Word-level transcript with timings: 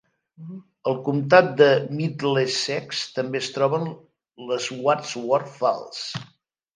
Al 0.91 0.95
comtat 1.09 1.49
de 1.57 1.67
Middlesex 1.99 3.01
també 3.17 3.41
es 3.43 3.49
troben 3.57 3.85
les 4.53 4.71
Wadsworth 4.87 5.53
Falls. 5.59 6.01